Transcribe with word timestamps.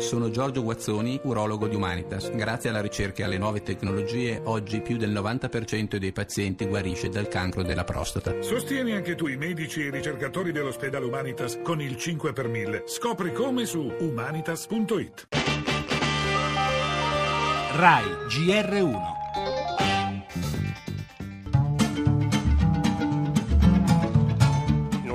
Sono 0.00 0.30
Giorgio 0.30 0.62
Guazzoni, 0.62 1.20
urologo 1.24 1.68
di 1.68 1.76
Humanitas. 1.76 2.30
Grazie 2.30 2.70
alla 2.70 2.80
ricerca 2.80 3.22
e 3.22 3.24
alle 3.26 3.38
nuove 3.38 3.62
tecnologie, 3.62 4.40
oggi 4.44 4.80
più 4.80 4.96
del 4.96 5.12
90% 5.12 5.96
dei 5.96 6.12
pazienti 6.12 6.66
guarisce 6.66 7.10
dal 7.10 7.28
cancro 7.28 7.62
della 7.62 7.84
prostata. 7.84 8.40
Sostieni 8.40 8.92
anche 8.92 9.14
tu 9.14 9.26
i 9.26 9.36
medici 9.36 9.82
e 9.82 9.86
i 9.86 9.90
ricercatori 9.90 10.52
dell'ospedale 10.52 11.04
Humanitas 11.04 11.60
con 11.62 11.80
il 11.80 11.96
5 11.96 12.32
per 12.32 12.48
1000. 12.48 12.84
Scopri 12.86 13.32
come 13.32 13.66
su 13.66 13.92
humanitas.it. 14.00 15.28
RAI 17.76 18.04
GR1 18.26 19.19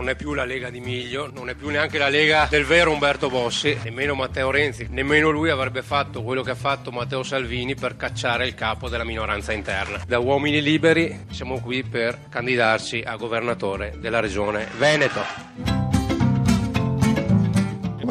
non 0.06 0.14
è 0.14 0.16
più 0.16 0.36
la 0.36 0.46
Lega 0.46 0.70
di 0.70 0.80
Miglio, 0.80 1.32
non 1.34 1.50
è 1.50 1.56
più 1.56 1.70
neanche 1.70 1.98
la 1.98 2.10
Lega 2.10 2.46
del 2.48 2.64
vero 2.64 2.92
Umberto 2.92 3.28
Bossi, 3.28 3.76
nemmeno 3.84 4.14
Matteo 4.14 4.52
Renzi, 4.52 4.86
nemmeno 4.92 5.32
lui 5.32 5.50
avrebbe 5.50 5.82
fatto 5.82 6.22
quello 6.22 6.44
che 6.44 6.52
ha 6.52 6.56
fatto 6.56 6.92
Matteo 6.92 7.24
Salvini 7.24 7.74
per 7.74 7.98
cacciare 7.98 8.46
il 8.46 8.54
capo 8.54 8.88
della 8.88 9.04
minoranza 9.04 9.52
interna. 9.52 10.04
Da 10.06 10.20
uomini 10.20 10.62
liberi 10.62 11.26
siamo 11.32 11.60
qui 11.60 11.82
per 11.82 12.20
candidarci 12.30 13.02
a 13.04 13.16
governatore 13.16 13.96
della 13.98 14.20
regione 14.20 14.68
Veneto. 14.78 15.75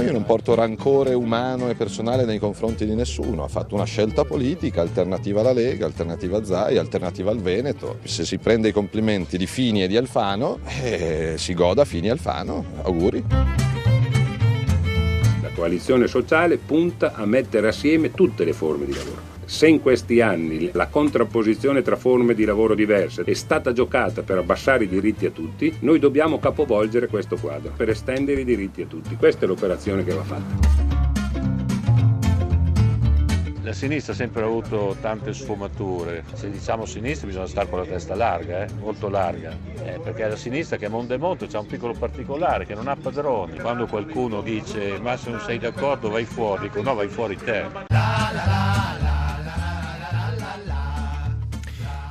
Io 0.04 0.12
non 0.12 0.26
porto 0.26 0.54
rancore 0.54 1.14
umano 1.14 1.70
e 1.70 1.74
personale 1.74 2.26
nei 2.26 2.38
confronti 2.38 2.84
di 2.84 2.94
nessuno, 2.94 3.42
ha 3.42 3.48
fatto 3.48 3.74
una 3.74 3.84
scelta 3.84 4.24
politica, 4.24 4.82
alternativa 4.82 5.40
alla 5.40 5.54
Lega, 5.54 5.86
alternativa 5.86 6.36
a 6.36 6.44
Zai, 6.44 6.76
alternativa 6.76 7.30
al 7.30 7.38
Veneto. 7.38 8.00
Se 8.04 8.26
si 8.26 8.36
prende 8.36 8.68
i 8.68 8.72
complimenti 8.72 9.38
di 9.38 9.46
Fini 9.46 9.82
e 9.82 9.88
di 9.88 9.96
Alfano, 9.96 10.58
eh, 10.82 11.36
si 11.38 11.54
goda 11.54 11.86
Fini 11.86 12.08
e 12.08 12.10
Alfano, 12.10 12.66
auguri. 12.82 13.24
La 15.40 15.50
coalizione 15.54 16.06
sociale 16.06 16.58
punta 16.58 17.14
a 17.14 17.24
mettere 17.24 17.68
assieme 17.68 18.10
tutte 18.10 18.44
le 18.44 18.52
forme 18.52 18.84
di 18.84 18.94
lavoro 18.94 19.33
se 19.46 19.68
in 19.68 19.80
questi 19.80 20.20
anni 20.20 20.70
la 20.72 20.88
contrapposizione 20.88 21.82
tra 21.82 21.96
forme 21.96 22.34
di 22.34 22.44
lavoro 22.44 22.74
diverse 22.74 23.22
è 23.24 23.34
stata 23.34 23.72
giocata 23.72 24.22
per 24.22 24.38
abbassare 24.38 24.84
i 24.84 24.88
diritti 24.88 25.26
a 25.26 25.30
tutti, 25.30 25.76
noi 25.80 25.98
dobbiamo 25.98 26.38
capovolgere 26.38 27.06
questo 27.06 27.36
quadro 27.36 27.72
per 27.76 27.88
estendere 27.88 28.40
i 28.40 28.44
diritti 28.44 28.82
a 28.82 28.86
tutti. 28.86 29.16
Questa 29.16 29.44
è 29.44 29.48
l'operazione 29.48 30.04
che 30.04 30.14
va 30.14 30.22
fatta. 30.22 30.94
La 33.64 33.72
sinistra 33.72 34.12
ha 34.12 34.16
sempre 34.16 34.42
avuto 34.42 34.94
tante 35.00 35.32
sfumature. 35.32 36.22
Se 36.34 36.50
diciamo 36.50 36.84
sinistra 36.84 37.26
bisogna 37.26 37.46
stare 37.46 37.68
con 37.70 37.78
la 37.78 37.86
testa 37.86 38.14
larga, 38.14 38.64
eh? 38.64 38.68
molto 38.78 39.08
larga, 39.08 39.56
eh, 39.82 39.98
perché 40.02 40.28
la 40.28 40.36
sinistra 40.36 40.76
che 40.76 40.84
è 40.84 40.88
Monte 40.90 41.16
Monte 41.16 41.46
c'è 41.46 41.58
un 41.58 41.66
piccolo 41.66 41.94
particolare 41.94 42.66
che 42.66 42.74
non 42.74 42.88
ha 42.88 42.96
padroni. 42.96 43.58
Quando 43.58 43.86
qualcuno 43.86 44.42
dice 44.42 44.98
ma 45.00 45.16
se 45.16 45.30
non 45.30 45.40
sei 45.40 45.58
d'accordo 45.58 46.10
vai 46.10 46.26
fuori, 46.26 46.68
dico 46.68 46.82
no 46.82 46.94
vai 46.94 47.08
fuori 47.08 47.36
te. 47.36 47.62
La, 47.62 47.86
la, 47.88 48.44
la, 48.44 49.03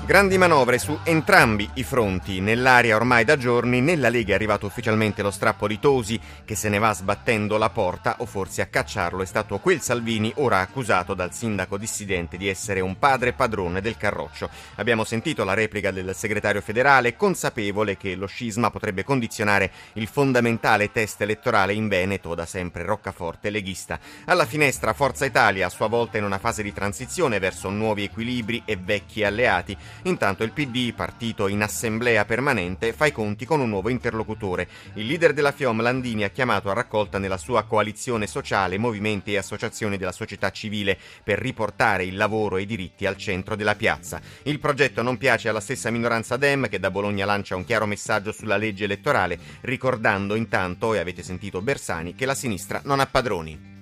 Grandi 0.05 0.37
manovre 0.37 0.79
su 0.79 0.99
entrambi 1.05 1.69
i 1.75 1.83
fronti. 1.83 2.41
Nell'area 2.41 2.97
ormai 2.97 3.23
da 3.23 3.37
giorni 3.37 3.79
nella 3.79 4.09
Lega 4.09 4.33
è 4.33 4.35
arrivato 4.35 4.65
ufficialmente 4.65 5.21
lo 5.21 5.31
strappo 5.31 5.65
di 5.65 5.79
Tosi 5.79 6.19
che 6.43 6.55
se 6.55 6.67
ne 6.67 6.77
va 6.77 6.93
sbattendo 6.93 7.57
la 7.57 7.69
porta 7.69 8.17
o 8.19 8.25
forse 8.25 8.61
a 8.61 8.65
cacciarlo 8.65 9.21
è 9.21 9.25
stato 9.25 9.59
quel 9.59 9.79
Salvini 9.79 10.29
ora 10.35 10.59
accusato 10.59 11.13
dal 11.13 11.33
sindaco 11.33 11.77
dissidente 11.77 12.35
di 12.35 12.49
essere 12.49 12.81
un 12.81 12.99
padre 12.99 13.31
padrone 13.31 13.79
del 13.79 13.95
Carroccio. 13.95 14.49
Abbiamo 14.75 15.05
sentito 15.05 15.45
la 15.45 15.53
replica 15.53 15.89
del 15.89 16.13
segretario 16.13 16.59
federale 16.59 17.15
consapevole 17.15 17.95
che 17.95 18.15
lo 18.15 18.25
scisma 18.25 18.71
potrebbe 18.71 19.05
condizionare 19.05 19.71
il 19.93 20.07
fondamentale 20.07 20.91
test 20.91 21.21
elettorale 21.21 21.73
in 21.73 21.87
Veneto 21.87 22.35
da 22.35 22.45
sempre 22.45 22.83
roccaforte 22.83 23.49
leghista. 23.49 23.97
Alla 24.25 24.45
finestra 24.45 24.91
Forza 24.91 25.23
Italia 25.23 25.67
a 25.67 25.69
sua 25.69 25.87
volta 25.87 26.17
in 26.17 26.25
una 26.25 26.39
fase 26.39 26.61
di 26.61 26.73
transizione 26.73 27.39
verso 27.39 27.69
nuovi 27.69 28.03
equilibri 28.03 28.63
e 28.65 28.75
vecchi 28.75 29.23
alleati 29.23 29.77
Intanto 30.03 30.43
il 30.43 30.51
PD, 30.51 30.93
partito 30.93 31.47
in 31.47 31.61
assemblea 31.61 32.25
permanente, 32.25 32.93
fa 32.93 33.05
i 33.05 33.11
conti 33.11 33.45
con 33.45 33.59
un 33.59 33.69
nuovo 33.69 33.89
interlocutore. 33.89 34.67
Il 34.95 35.05
leader 35.05 35.33
della 35.33 35.51
FIOM 35.51 35.81
Landini 35.81 36.23
ha 36.23 36.29
chiamato 36.29 36.69
a 36.69 36.73
raccolta 36.73 37.19
nella 37.19 37.37
sua 37.37 37.63
coalizione 37.63 38.27
sociale 38.27 38.77
movimenti 38.77 39.33
e 39.33 39.37
associazioni 39.37 39.97
della 39.97 40.11
società 40.11 40.51
civile 40.51 40.97
per 41.23 41.39
riportare 41.39 42.03
il 42.03 42.15
lavoro 42.15 42.57
e 42.57 42.63
i 42.63 42.65
diritti 42.65 43.05
al 43.05 43.17
centro 43.17 43.55
della 43.55 43.75
piazza. 43.75 44.21
Il 44.43 44.59
progetto 44.59 45.01
non 45.01 45.17
piace 45.17 45.49
alla 45.49 45.59
stessa 45.59 45.89
minoranza 45.89 46.37
Dem 46.37 46.67
che 46.67 46.79
da 46.79 46.91
Bologna 46.91 47.25
lancia 47.25 47.55
un 47.55 47.65
chiaro 47.65 47.85
messaggio 47.85 48.31
sulla 48.31 48.57
legge 48.57 48.83
elettorale, 48.85 49.39
ricordando 49.61 50.35
intanto, 50.35 50.93
e 50.93 50.99
avete 50.99 51.23
sentito 51.23 51.61
Bersani, 51.61 52.15
che 52.15 52.25
la 52.25 52.35
sinistra 52.35 52.81
non 52.83 52.99
ha 52.99 53.05
padroni. 53.05 53.72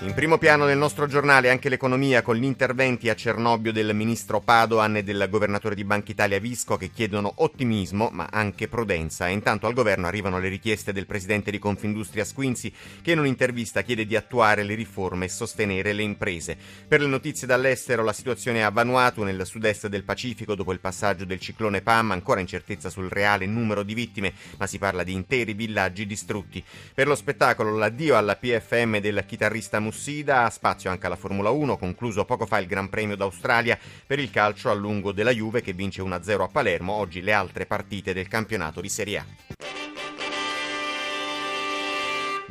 In 0.00 0.12
primo 0.12 0.38
piano 0.38 0.66
del 0.66 0.76
nostro 0.76 1.06
giornale 1.06 1.50
anche 1.50 1.68
l'economia 1.68 2.20
con 2.20 2.34
gli 2.34 2.42
interventi 2.42 3.08
a 3.08 3.14
Cernobbio 3.14 3.72
del 3.72 3.94
ministro 3.94 4.40
Padoan 4.40 4.96
e 4.96 5.04
del 5.04 5.28
governatore 5.30 5.76
di 5.76 5.84
Banca 5.84 6.10
Italia 6.10 6.40
Visco 6.40 6.76
che 6.76 6.90
chiedono 6.90 7.32
ottimismo 7.36 8.10
ma 8.12 8.28
anche 8.28 8.66
prudenza 8.66 9.28
e 9.28 9.32
intanto 9.32 9.68
al 9.68 9.72
governo 9.72 10.08
arrivano 10.08 10.40
le 10.40 10.48
richieste 10.48 10.92
del 10.92 11.06
presidente 11.06 11.52
di 11.52 11.60
Confindustria 11.60 12.24
Squinzi 12.24 12.74
che 13.02 13.12
in 13.12 13.20
un'intervista 13.20 13.82
chiede 13.82 14.04
di 14.04 14.16
attuare 14.16 14.64
le 14.64 14.74
riforme 14.74 15.26
e 15.26 15.28
sostenere 15.28 15.92
le 15.92 16.02
imprese. 16.02 16.56
Per 16.88 17.00
le 17.00 17.06
notizie 17.06 17.46
dall'estero 17.46 18.02
la 18.02 18.12
situazione 18.12 18.64
a 18.64 18.70
Vanuatu 18.70 19.22
nel 19.22 19.46
sud-est 19.46 19.86
del 19.86 20.02
Pacifico 20.02 20.56
dopo 20.56 20.72
il 20.72 20.80
passaggio 20.80 21.24
del 21.24 21.38
ciclone 21.38 21.82
Pam 21.82 22.10
ancora 22.10 22.40
incertezza 22.40 22.90
sul 22.90 23.08
reale 23.08 23.46
numero 23.46 23.84
di 23.84 23.94
vittime 23.94 24.32
ma 24.58 24.66
si 24.66 24.78
parla 24.78 25.04
di 25.04 25.12
interi 25.12 25.54
villaggi 25.54 26.04
distrutti. 26.04 26.62
Per 26.92 27.06
lo 27.06 27.14
spettacolo 27.14 27.76
l'addio 27.76 28.16
alla 28.16 28.34
PFM 28.34 28.98
del 28.98 29.24
chitarrista 29.24 29.82
Mussida, 29.84 30.48
spazio 30.48 30.90
anche 30.90 31.06
alla 31.06 31.16
Formula 31.16 31.50
1, 31.50 31.76
concluso 31.76 32.24
poco 32.24 32.46
fa 32.46 32.58
il 32.58 32.66
Gran 32.66 32.88
Premio 32.88 33.16
d'Australia 33.16 33.78
per 34.06 34.18
il 34.18 34.30
calcio 34.30 34.70
a 34.70 34.74
lungo 34.74 35.12
della 35.12 35.30
Juve 35.30 35.60
che 35.60 35.74
vince 35.74 36.02
1-0 36.02 36.40
a 36.40 36.48
Palermo, 36.48 36.94
oggi 36.94 37.20
le 37.20 37.32
altre 37.32 37.66
partite 37.66 38.14
del 38.14 38.26
campionato 38.26 38.80
di 38.80 38.88
Serie 38.88 39.18
A. 39.18 39.53